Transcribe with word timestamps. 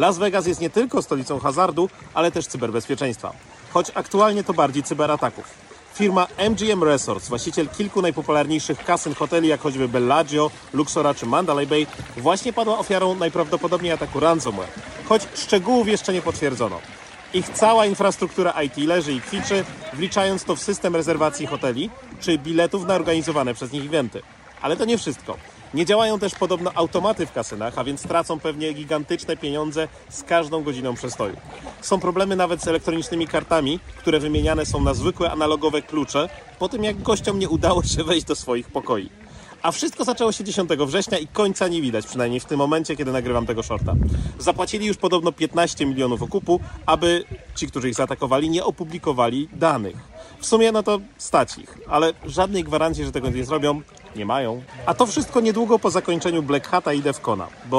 Las 0.00 0.18
Vegas 0.18 0.46
jest 0.46 0.60
nie 0.60 0.70
tylko 0.70 1.02
stolicą 1.02 1.38
hazardu, 1.38 1.88
ale 2.14 2.30
też 2.30 2.46
cyberbezpieczeństwa. 2.46 3.32
Choć 3.70 3.90
aktualnie 3.94 4.44
to 4.44 4.54
bardziej 4.54 4.82
cyberataków. 4.82 5.44
Firma 5.94 6.26
MGM 6.50 6.84
Resorts, 6.84 7.28
właściciel 7.28 7.68
kilku 7.68 8.02
najpopularniejszych 8.02 8.84
kasyn 8.84 9.14
hoteli, 9.14 9.48
jak 9.48 9.60
choćby 9.60 9.88
Bellagio, 9.88 10.50
Luxora 10.72 11.14
czy 11.14 11.26
Mandalay 11.26 11.66
Bay, 11.66 11.86
właśnie 12.16 12.52
padła 12.52 12.78
ofiarą 12.78 13.14
najprawdopodobniej 13.14 13.92
ataku 13.92 14.20
ransomware. 14.20 14.68
Choć 15.08 15.22
szczegółów 15.34 15.88
jeszcze 15.88 16.12
nie 16.12 16.22
potwierdzono. 16.22 16.80
Ich 17.34 17.48
cała 17.48 17.86
infrastruktura 17.86 18.62
IT 18.62 18.76
leży 18.76 19.12
i 19.12 19.20
kwiczy, 19.20 19.64
wliczając 19.92 20.44
to 20.44 20.56
w 20.56 20.62
system 20.62 20.96
rezerwacji 20.96 21.46
hoteli 21.46 21.90
czy 22.20 22.38
biletów 22.38 22.86
na 22.86 22.94
organizowane 22.94 23.54
przez 23.54 23.72
nich 23.72 23.86
eventy. 23.86 24.22
Ale 24.62 24.76
to 24.76 24.84
nie 24.84 24.98
wszystko. 24.98 25.36
Nie 25.74 25.86
działają 25.86 26.18
też 26.18 26.34
podobno 26.34 26.70
automaty 26.74 27.26
w 27.26 27.32
kasynach, 27.32 27.78
a 27.78 27.84
więc 27.84 28.02
tracą 28.02 28.40
pewnie 28.40 28.72
gigantyczne 28.72 29.36
pieniądze 29.36 29.88
z 30.08 30.22
każdą 30.22 30.62
godziną 30.62 30.94
przestoju. 30.94 31.36
Są 31.80 32.00
problemy 32.00 32.36
nawet 32.36 32.62
z 32.62 32.68
elektronicznymi 32.68 33.26
kartami, 33.26 33.80
które 33.98 34.20
wymieniane 34.20 34.66
są 34.66 34.80
na 34.80 34.94
zwykłe 34.94 35.30
analogowe 35.30 35.82
klucze, 35.82 36.28
po 36.58 36.68
tym 36.68 36.84
jak 36.84 37.02
gościom 37.02 37.38
nie 37.38 37.48
udało 37.48 37.82
się 37.82 38.04
wejść 38.04 38.26
do 38.26 38.34
swoich 38.34 38.70
pokoi. 38.70 39.10
A 39.62 39.72
wszystko 39.72 40.04
zaczęło 40.04 40.32
się 40.32 40.44
10 40.44 40.70
września 40.70 41.18
i 41.18 41.26
końca 41.26 41.68
nie 41.68 41.82
widać, 41.82 42.06
przynajmniej 42.06 42.40
w 42.40 42.44
tym 42.44 42.58
momencie, 42.58 42.96
kiedy 42.96 43.12
nagrywam 43.12 43.46
tego 43.46 43.62
shorta. 43.62 43.94
Zapłacili 44.38 44.86
już 44.86 44.96
podobno 44.96 45.32
15 45.32 45.86
milionów 45.86 46.22
okupu, 46.22 46.60
aby 46.86 47.24
ci, 47.54 47.66
którzy 47.66 47.88
ich 47.88 47.94
zaatakowali, 47.94 48.50
nie 48.50 48.64
opublikowali 48.64 49.48
danych. 49.52 49.96
W 50.40 50.46
sumie 50.46 50.72
no 50.72 50.82
to 50.82 51.00
stać 51.18 51.58
ich, 51.58 51.78
ale 51.88 52.12
żadnej 52.26 52.64
gwarancji, 52.64 53.04
że 53.04 53.12
tego 53.12 53.30
nie 53.30 53.44
zrobią, 53.44 53.80
nie 54.16 54.26
mają. 54.26 54.62
A 54.86 54.94
to 54.94 55.06
wszystko 55.06 55.40
niedługo 55.40 55.78
po 55.78 55.90
zakończeniu 55.90 56.42
Black 56.42 56.68
Hata 56.68 56.92
i 56.92 57.02
Defcona, 57.02 57.46
bo 57.66 57.74